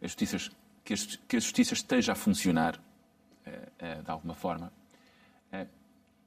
[0.00, 0.38] a justiça
[0.84, 2.80] que a justiça esteja a funcionar,
[3.46, 4.72] eh, eh, de alguma forma,
[5.50, 5.66] eh,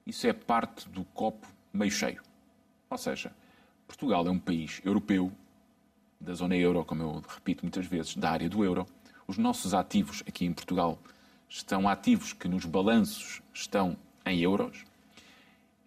[0.06, 2.22] isso é parte do copo meio cheio.
[2.90, 3.34] Ou seja,
[3.88, 5.32] Portugal é um país europeu,
[6.20, 8.86] da zona euro, como eu repito muitas vezes, da área do euro.
[9.28, 10.98] Os nossos ativos aqui em Portugal
[11.50, 14.86] estão ativos que nos balanços estão em euros.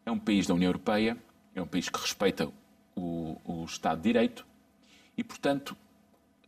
[0.04, 1.16] É um país da União Europeia,
[1.54, 2.52] é um país que respeita
[2.94, 4.46] o, o Estado de Direito
[5.16, 5.76] e, portanto,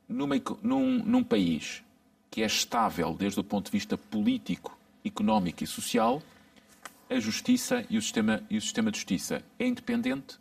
[0.09, 1.83] numa, num, num país
[2.31, 6.23] que é estável desde o ponto de vista político, económico e social,
[7.09, 10.39] a justiça e o sistema, e o sistema de justiça é independente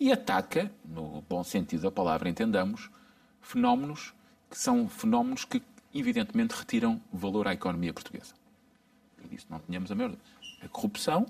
[0.00, 2.90] e ataca, no bom sentido da palavra, entendamos,
[3.40, 4.14] fenómenos
[4.50, 5.62] que são fenómenos que,
[5.94, 8.34] evidentemente, retiram valor à economia portuguesa.
[9.24, 10.18] E disso não tínhamos a merda.
[10.60, 11.26] A corrupção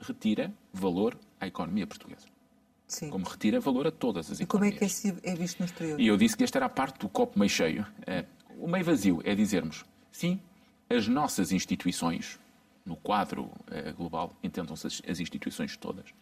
[0.00, 2.26] retira valor à economia portuguesa.
[2.88, 3.10] Sim.
[3.10, 4.74] Como retira valor a todas as e economias.
[4.74, 6.00] E como é que é, é visto no exterior?
[6.00, 7.86] E eu disse que esta era a parte do copo meio cheio.
[8.60, 10.38] O meio vazio é dizermos, sim,
[10.88, 12.38] as nossas instituições,
[12.84, 16.12] no quadro eh, global, entendam-se as, as, instituições todas,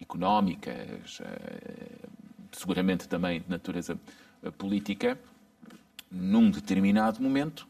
[0.00, 2.08] económicas, eh,
[2.52, 4.00] seguramente também de natureza
[4.42, 5.20] eh, política,
[6.10, 7.68] num determinado momento,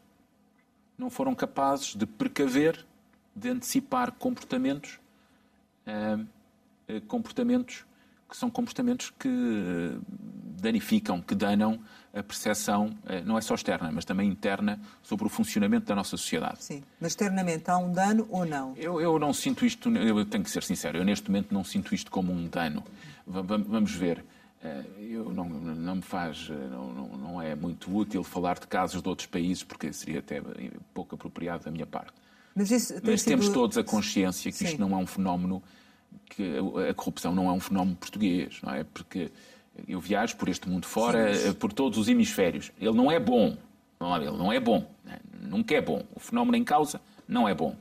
[0.97, 2.85] não foram capazes de precaver,
[3.35, 4.97] de antecipar comportamentos,
[7.07, 7.83] comportamentos
[8.29, 9.99] que são comportamentos que
[10.61, 11.81] danificam, que danam
[12.15, 16.11] a percepção, eh, não é só externa, mas também interna, sobre o funcionamento da nossa
[16.11, 16.63] sociedade.
[16.63, 18.73] Sim, mas externamente há um dano ou não?
[18.77, 21.93] Eu, eu não sinto isto, eu tenho que ser sincero, eu neste momento não sinto
[21.93, 22.83] isto como um dano.
[23.27, 24.23] Vamos ver.
[24.97, 29.09] eu não, não me faz, não, não, não, é muito útil falar de casos de
[29.09, 30.41] outros países, porque seria até
[30.93, 32.13] pouco apropriado da minha parte.
[32.55, 33.25] Mas, Mas sido...
[33.25, 34.65] temos todos a consciência que Sim.
[34.65, 35.61] isto não é um fenómeno,
[36.29, 36.53] que
[36.89, 38.83] a corrupção não é um fenómeno português, não é?
[38.85, 39.31] Porque
[39.87, 41.55] eu viajo por este mundo fora, Sim, mas...
[41.55, 42.71] por todos os hemisférios.
[42.79, 43.57] Ele não é bom,
[44.21, 45.19] ele não é bom, né?
[45.41, 46.03] nunca é bom.
[46.13, 47.75] O fenómeno em causa não é bom.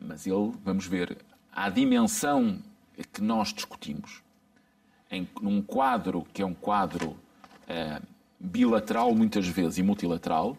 [0.00, 1.16] Mas ele, vamos ver,
[1.52, 2.58] a dimensão
[3.12, 4.22] que nós discutimos,
[5.10, 7.16] em, num quadro que é um quadro
[7.66, 8.00] eh,
[8.38, 10.56] bilateral muitas vezes e multilateral,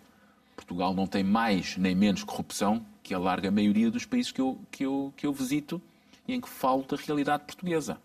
[0.56, 4.60] Portugal não tem mais nem menos corrupção que a larga maioria dos países que eu,
[4.72, 5.82] que eu, que eu visito
[6.28, 7.98] e em que falo da realidade portuguesa.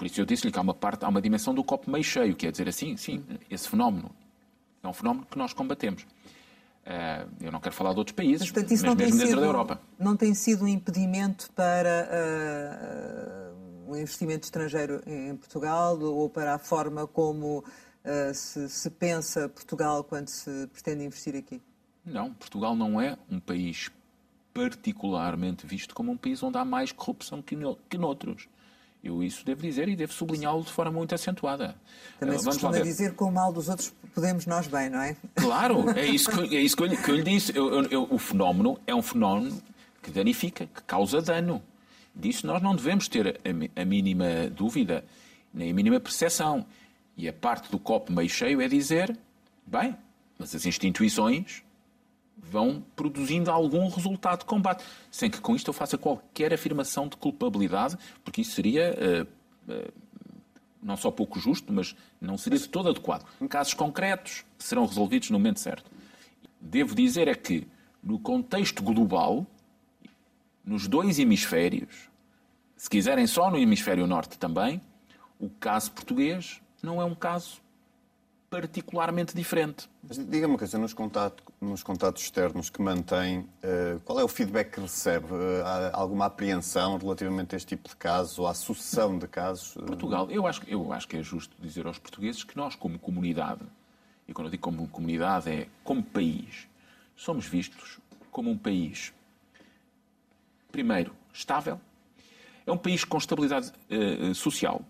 [0.00, 2.34] Por isso eu disse-lhe que há uma parte, há uma dimensão do copo meio cheio,
[2.34, 4.10] que é dizer assim, sim, esse fenómeno
[4.82, 6.04] é um fenómeno que nós combatemos.
[6.04, 9.46] Uh, eu não quero falar de outros países, mas, portanto, mas mesmo dentro sido, da
[9.46, 9.78] Europa.
[9.98, 16.58] Não tem sido um impedimento para uh, o investimento estrangeiro em Portugal ou para a
[16.58, 21.60] forma como uh, se, se pensa Portugal quando se pretende investir aqui?
[22.06, 23.90] Não, Portugal não é um país
[24.54, 28.48] particularmente visto como um país onde há mais corrupção que, no, que noutros.
[29.02, 31.74] Eu isso devo dizer e devo sublinhá-lo de forma muito acentuada.
[32.18, 35.16] Também se Vamos costuma dizer com o mal dos outros podemos nós bem, não é?
[35.36, 37.56] Claro, é isso que, é isso que, eu, que eu lhe disse.
[37.56, 39.60] Eu, eu, o fenómeno é um fenómeno
[40.02, 41.62] que danifica, que causa dano.
[42.14, 43.40] Disso nós não devemos ter
[43.76, 45.04] a, a mínima dúvida,
[45.52, 46.66] nem a mínima percepção.
[47.16, 49.16] E a parte do copo meio cheio é dizer,
[49.66, 49.96] bem,
[50.38, 51.62] mas as instituições
[52.42, 57.16] vão produzindo algum resultado de combate, sem que com isto eu faça qualquer afirmação de
[57.16, 58.94] culpabilidade, porque isso seria
[59.68, 59.92] uh, uh,
[60.82, 63.24] não só pouco justo, mas não seria de todo adequado.
[63.48, 65.90] Casos concretos serão resolvidos no momento certo.
[66.60, 67.66] Devo dizer é que,
[68.02, 69.46] no contexto global,
[70.64, 72.08] nos dois hemisférios,
[72.76, 74.80] se quiserem só no hemisfério norte também,
[75.38, 77.60] o caso português não é um caso
[78.50, 79.88] particularmente diferente.
[80.02, 84.28] Mas diga-me uma coisa, nos, contato, nos contatos externos que mantém, uh, qual é o
[84.28, 85.26] feedback que recebe?
[85.32, 89.74] Uh, há alguma apreensão relativamente a este tipo de casos ou à sucessão de casos?
[89.74, 93.62] Portugal, eu acho, eu acho que é justo dizer aos portugueses que nós, como comunidade,
[94.26, 96.66] e quando eu digo como comunidade é como país,
[97.14, 98.00] somos vistos
[98.32, 99.12] como um país,
[100.72, 101.80] primeiro, estável,
[102.66, 104.82] é um país com estabilidade uh, social,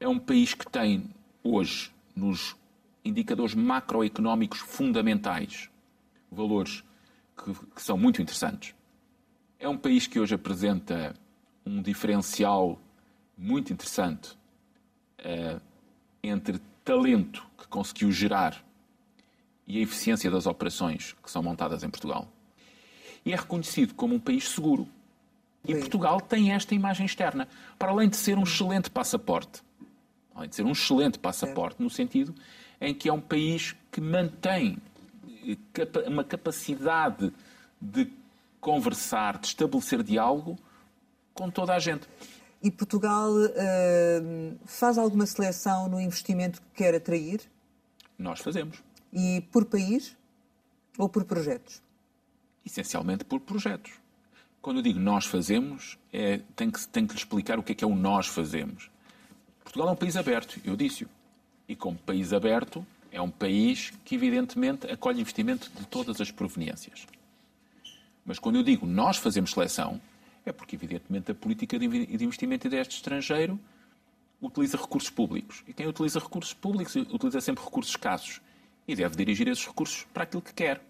[0.00, 1.10] é um país que tem
[1.42, 2.56] hoje nos
[3.04, 5.68] indicadores macroeconómicos fundamentais,
[6.30, 6.82] valores
[7.36, 8.74] que, que, são muito interessantes.
[9.58, 11.14] É um país que hoje apresenta
[11.66, 12.78] um diferencial
[13.36, 14.36] muito interessante
[15.20, 15.60] uh,
[16.22, 18.64] entre talento que conseguiu gerar
[19.66, 22.28] e a eficiência das operações que são montadas em Portugal.
[23.24, 24.86] E é reconhecido como um país seguro.
[25.66, 27.48] E Portugal tem esta imagem externa,
[27.78, 29.62] para além de ser um excelente passaporte
[30.34, 32.34] além de ser um excelente passaporte, no sentido
[32.80, 34.78] em que é um país que mantém
[36.06, 37.32] uma capacidade
[37.80, 38.10] de
[38.60, 40.58] conversar, de estabelecer diálogo
[41.32, 42.08] com toda a gente.
[42.62, 47.42] E Portugal uh, faz alguma seleção no investimento que quer atrair?
[48.18, 48.82] Nós fazemos.
[49.12, 50.16] E por país
[50.96, 51.82] ou por projetos?
[52.64, 53.92] Essencialmente por projetos.
[54.62, 57.74] Quando eu digo nós fazemos, é, tenho, que, tenho que lhe explicar o que é
[57.74, 58.90] que é o nós fazemos.
[59.64, 61.08] Portugal é um país aberto, eu disse-o.
[61.66, 67.06] E como país aberto, é um país que, evidentemente, acolhe investimento de todas as proveniências.
[68.24, 70.00] Mas quando eu digo nós fazemos seleção,
[70.44, 73.58] é porque, evidentemente, a política de investimento deste estrangeiro
[74.40, 75.64] utiliza recursos públicos.
[75.66, 78.40] E quem utiliza recursos públicos utiliza sempre recursos escassos.
[78.86, 80.82] E deve dirigir esses recursos para aquilo que quer.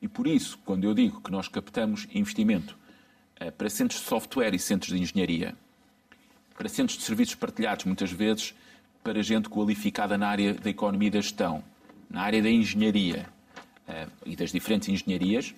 [0.00, 2.76] E por isso, quando eu digo que nós captamos investimento
[3.38, 5.54] eh, para centros de software e centros de engenharia,
[6.56, 8.54] para centros de serviços partilhados, muitas vezes
[9.02, 11.62] para gente qualificada na área da economia e da gestão,
[12.10, 13.28] na área da engenharia
[13.86, 15.54] uh, e das diferentes engenharias,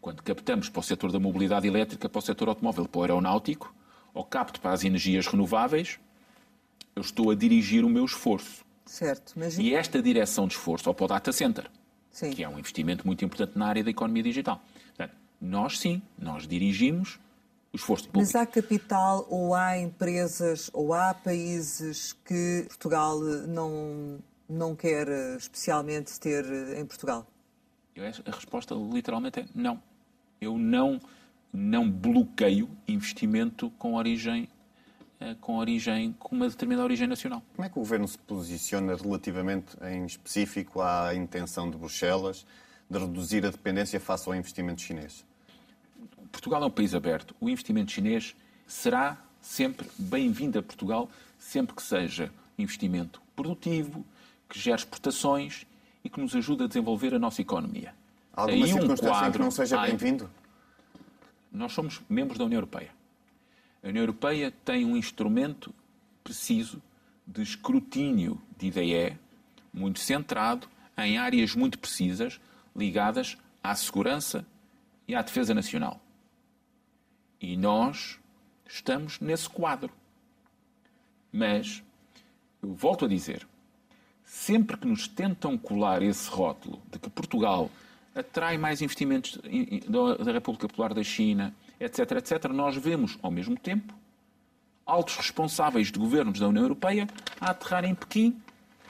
[0.00, 3.74] quando captamos para o setor da mobilidade elétrica, para o setor automóvel, para o aeronáutico,
[4.14, 5.98] ou capto para as energias renováveis,
[6.96, 8.64] eu estou a dirigir o meu esforço.
[8.86, 9.34] Certo.
[9.36, 9.58] Mas...
[9.58, 11.70] E esta direção de esforço, ou para o data center,
[12.10, 12.30] sim.
[12.30, 14.62] que é um investimento muito importante na área da economia digital.
[14.96, 17.18] Portanto, nós sim, nós dirigimos
[17.72, 18.18] o esforço público.
[18.18, 26.18] Mas há capital ou há empresas ou há países que Portugal não, não quer especialmente
[26.18, 26.44] ter
[26.76, 27.26] em Portugal?
[28.26, 29.82] A resposta literalmente é não.
[30.40, 31.00] Eu não,
[31.52, 34.48] não bloqueio investimento com origem
[35.20, 37.42] eh, com origem, com uma determinada origem nacional.
[37.56, 42.46] Como é que o Governo se posiciona relativamente, em específico, à intenção de Bruxelas
[42.88, 45.26] de reduzir a dependência face ao investimento chinês?
[46.30, 47.34] Portugal é um país aberto.
[47.40, 48.34] O investimento chinês
[48.66, 54.04] será sempre bem-vindo a Portugal sempre que seja investimento produtivo,
[54.48, 55.64] que gere exportações
[56.02, 57.94] e que nos ajude a desenvolver a nossa economia.
[58.32, 60.30] Há alguma Aí circunstância um quadro, que não seja bem-vindo?
[61.52, 62.90] Nós somos membros da União Europeia.
[63.82, 65.72] A União Europeia tem um instrumento
[66.22, 66.82] preciso
[67.26, 69.16] de escrutínio de IDE,
[69.72, 72.40] muito centrado em áreas muito precisas
[72.74, 74.44] ligadas à segurança
[75.06, 76.00] e à defesa nacional.
[77.40, 78.18] E nós
[78.68, 79.90] estamos nesse quadro.
[81.32, 81.82] Mas,
[82.62, 83.46] eu volto a dizer,
[84.24, 87.70] sempre que nos tentam colar esse rótulo de que Portugal
[88.14, 89.38] atrai mais investimentos
[90.24, 93.94] da República Popular da China, etc., etc., nós vemos, ao mesmo tempo,
[94.84, 97.06] altos responsáveis de governos da União Europeia
[97.40, 98.40] a aterrar em Pequim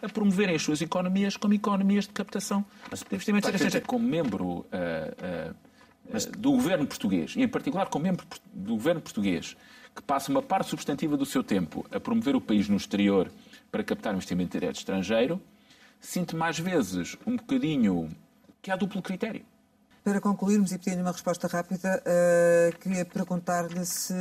[0.01, 3.87] a promoverem as suas economias como economias de captação Mas, de investimentos estrangeiros.
[3.87, 5.55] Como membro uh, uh,
[6.13, 6.27] Mas...
[6.27, 9.57] do governo português, e em particular como membro do governo português,
[9.95, 13.31] que passa uma parte substantiva do seu tempo a promover o país no exterior
[13.71, 15.41] para captar investimento direto estrangeiro,
[16.01, 18.09] sinto mais vezes um bocadinho
[18.63, 19.45] que há duplo critério.
[20.05, 24.15] Para concluirmos e pedir uma resposta rápida, uh, queria perguntar-lhe se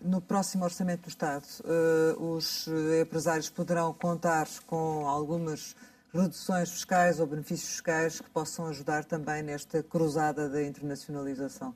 [0.00, 2.66] no próximo Orçamento do Estado uh, os
[3.02, 5.76] empresários poderão contar com algumas
[6.14, 11.74] reduções fiscais ou benefícios fiscais que possam ajudar também nesta cruzada da internacionalização.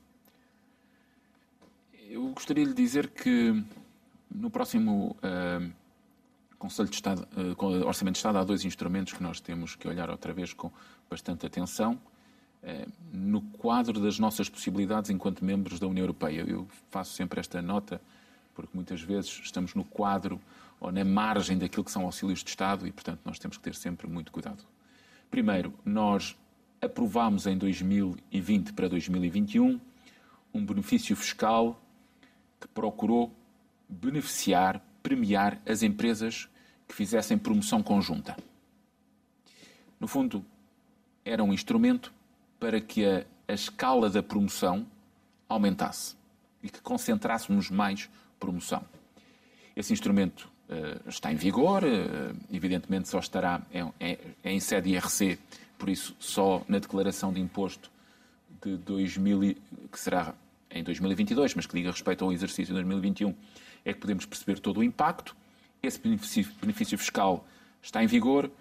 [2.09, 3.63] Eu gostaria de dizer que
[4.33, 5.71] no próximo uh,
[6.57, 10.09] Conselho de Estado, uh, Orçamento de Estado há dois instrumentos que nós temos que olhar
[10.09, 10.71] outra vez com
[11.09, 11.99] bastante atenção.
[12.63, 17.61] Uh, no quadro das nossas possibilidades enquanto membros da União Europeia, eu faço sempre esta
[17.61, 18.01] nota,
[18.55, 20.39] porque muitas vezes estamos no quadro
[20.79, 23.75] ou na margem daquilo que são auxílios de Estado e, portanto, nós temos que ter
[23.75, 24.63] sempre muito cuidado.
[25.29, 26.37] Primeiro, nós
[26.81, 29.79] aprovámos em 2020 para 2021
[30.53, 31.79] um benefício fiscal
[32.59, 33.31] que procurou
[33.87, 36.47] beneficiar, premiar as empresas
[36.87, 38.35] que fizessem promoção conjunta.
[39.99, 40.43] No fundo,
[41.23, 42.13] era um instrumento
[42.59, 44.87] para que a, a escala da promoção
[45.47, 46.15] aumentasse
[46.63, 48.09] e que concentrássemos mais
[48.39, 48.83] promoção.
[49.75, 50.49] Esse instrumento
[51.07, 55.39] está em vigor, uh, evidentemente só estará é, é, é, em sede IRC,
[55.77, 57.89] por isso só na declaração de imposto
[58.61, 59.55] de 2000,
[59.91, 60.35] que será
[60.69, 63.33] em 2022, mas que diga respeito ao exercício de 2021,
[63.83, 65.35] é que podemos perceber todo o impacto.
[65.81, 67.45] Esse benefício, benefício fiscal
[67.81, 68.51] está em vigor.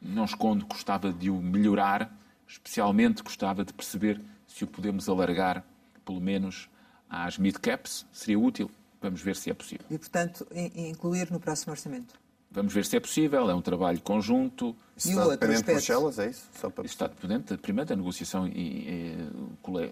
[0.00, 2.14] Não escondo, gostava de o melhorar,
[2.46, 5.64] especialmente gostava de perceber se o podemos alargar,
[6.04, 6.68] pelo menos,
[7.10, 8.06] às mid-caps.
[8.12, 8.70] Seria útil.
[9.00, 9.86] Vamos ver se é possível.
[9.90, 12.14] E, portanto, incluir no próximo orçamento?
[12.50, 14.74] Vamos ver se é possível, é um trabalho conjunto.
[14.96, 16.70] Isso está dependente de Bruxelas, é isso?
[16.70, 16.86] Para...
[16.86, 19.16] Está dependente, primeiro, da negociação e, e,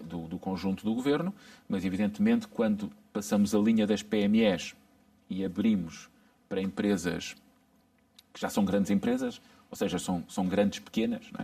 [0.03, 1.33] do, do, conjunto do governo,
[1.69, 4.75] mas, evidentemente, quando passamos a linha das PMEs
[5.29, 6.09] e abrimos
[6.49, 7.35] para empresas
[8.33, 9.39] que já são grandes empresas,
[9.69, 11.43] ou seja, são, são grandes pequenas, é?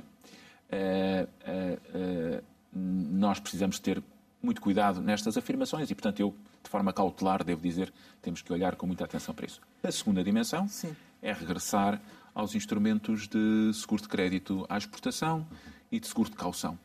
[0.76, 2.44] uh, uh, uh,
[2.74, 4.02] nós precisamos ter
[4.42, 6.34] muito cuidado nestas afirmações e, portanto, eu,
[6.64, 9.62] de forma cautelar, devo dizer, temos que olhar com muita atenção para isso.
[9.84, 10.96] A segunda dimensão Sim.
[11.22, 12.02] é regressar
[12.34, 15.46] aos instrumentos de seguro de crédito à exportação
[15.92, 16.80] e de seguro de caução.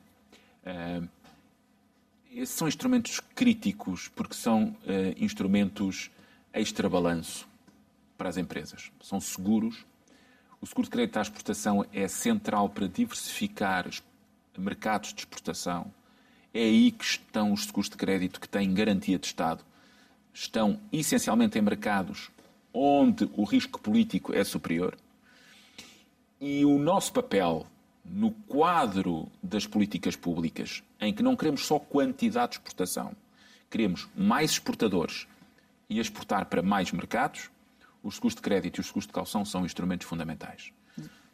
[0.65, 1.09] Uh,
[2.31, 4.77] esses são instrumentos críticos porque são uh,
[5.17, 6.11] instrumentos
[6.53, 7.49] extra-balanço
[8.19, 8.91] para as empresas.
[9.01, 9.87] São seguros.
[10.61, 13.89] O seguro de crédito à exportação é central para diversificar
[14.59, 15.93] mercados de exportação
[16.53, 19.65] é aí que estão os seguros de crédito que têm garantia de Estado.
[20.41, 22.31] Estão essencialmente em mercados
[22.73, 24.97] onde o risco político é superior.
[26.41, 27.67] E o nosso papel
[28.05, 33.13] no quadro das políticas públicas, em que não queremos só quantidade de exportação,
[33.69, 35.27] queremos mais exportadores
[35.91, 37.51] e exportar para mais mercados,
[38.03, 40.73] os seguros de crédito e os seguros de calção são instrumentos fundamentais.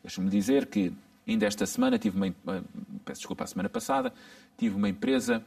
[0.03, 0.93] Deixa-me dizer que
[1.27, 2.63] Ainda esta semana tive uma,
[3.05, 4.13] peço desculpa, a semana passada,
[4.59, 5.45] tive uma empresa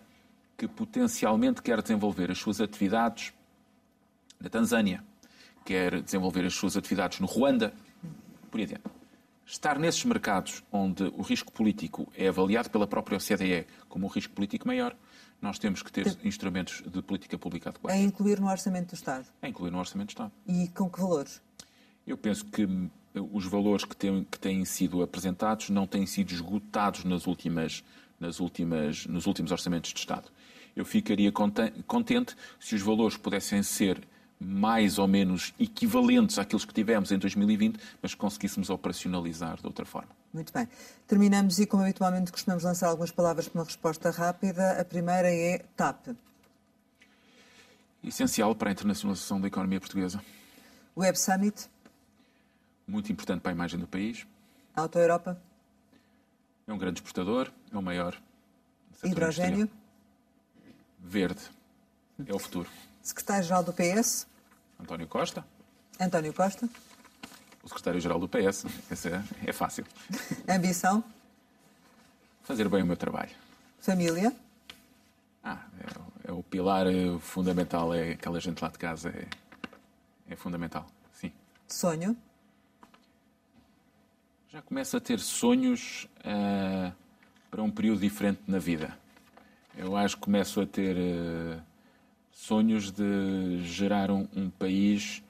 [0.58, 3.32] que potencialmente quer desenvolver as suas atividades
[4.40, 5.04] na Tanzânia,
[5.66, 7.74] quer desenvolver as suas atividades no Ruanda,
[8.50, 8.84] por aí adiante.
[9.46, 14.34] Estar nesses mercados onde o risco político é avaliado pela própria OCDE como um risco
[14.34, 14.96] político maior,
[15.42, 17.98] nós temos que ter instrumentos de política pública adequados.
[17.98, 19.28] É incluir no Orçamento do Estado?
[19.42, 20.32] É incluir no Orçamento do Estado.
[20.48, 21.42] E com que valores?
[22.06, 22.68] Eu penso que
[23.14, 27.84] os valores que têm, que têm sido apresentados não têm sido esgotados nas últimas,
[28.20, 30.30] nas últimas, nos últimos orçamentos de Estado.
[30.76, 34.08] Eu ficaria contente se os valores pudessem ser
[34.40, 40.10] mais ou menos equivalentes àqueles que tivemos em 2020, mas conseguíssemos operacionalizar de outra forma.
[40.34, 40.68] Muito bem.
[41.08, 44.80] Terminamos e, como habitualmente costumamos lançar algumas palavras para uma resposta rápida.
[44.80, 46.10] A primeira é TAP.
[48.04, 50.22] Essencial para a internacionalização da economia portuguesa.
[50.96, 51.70] Web Summit.
[52.88, 54.26] muito importante para a imagem do país.
[54.76, 55.42] Auto Europa?
[56.68, 58.16] É um grande exportador, é o maior.
[59.04, 59.62] Hidrogênio?
[59.62, 59.88] Industrial.
[61.00, 61.42] Verde.
[62.26, 62.70] É o futuro.
[63.08, 64.28] Secretário-Geral do PS?
[64.78, 65.46] António Costa.
[65.98, 66.70] António Costa.
[67.64, 68.66] O secretário-geral do PS.
[68.92, 69.86] Esse é, é fácil.
[70.48, 71.02] Ambição?
[72.44, 73.32] Fazer bem o meu trabalho.
[73.80, 74.36] Família?
[75.42, 79.26] Ah, é, é o pilar é, fundamental, é aquela gente lá de casa, é,
[80.30, 81.32] é fundamental, sim.
[81.66, 82.16] Sonho?
[84.50, 86.94] Já começo a ter sonhos uh,
[87.50, 88.98] para um período diferente na vida.
[89.78, 91.62] Eu acho que começo a ter uh,
[92.38, 95.24] sonhos de gerar um, um, país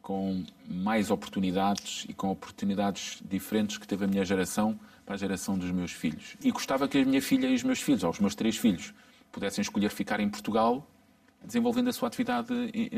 [0.00, 5.58] com mais oportunidades e com oportunidades diferentes que teve a minha geração para a geração
[5.58, 6.36] dos meus filhos.
[6.42, 8.94] E gostava que a minha filha e os meus filhos, ou os meus três filhos,
[9.30, 10.86] pudessem escolher ficar em Portugal
[11.44, 12.48] desenvolvendo a sua atividade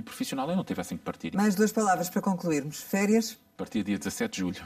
[0.04, 1.34] profissional e não tivessem que partir.
[1.34, 2.80] Mais duas palavras para concluirmos.
[2.80, 3.36] Férias?
[3.54, 4.64] A partir dia 17 de julho.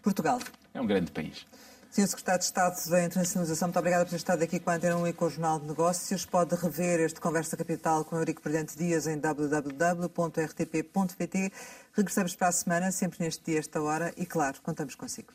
[0.00, 0.38] Portugal.
[0.72, 1.44] É um grande país.
[1.90, 2.06] Sr.
[2.06, 5.06] Secretário de Estado da Internacionalização, muito obrigada por ter estado aqui com a Antena 1
[5.08, 6.26] e com o Jornal de Negócios.
[6.26, 9.92] Pode rever este Conversa Capital com Eurico Brilhante Dias em www.rtp.pt.
[11.94, 15.32] Regressamos para a semana, sempre neste dia, esta hora, e claro, contamos consigo.